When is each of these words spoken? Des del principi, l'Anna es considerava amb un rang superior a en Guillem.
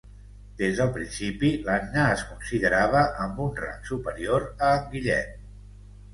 Des 0.59 0.77
del 0.77 0.87
principi, 0.95 1.51
l'Anna 1.67 2.05
es 2.13 2.23
considerava 2.31 3.03
amb 3.27 3.45
un 3.45 3.53
rang 3.61 3.85
superior 3.93 4.49
a 4.71 4.73
en 4.81 4.91
Guillem. 4.97 5.39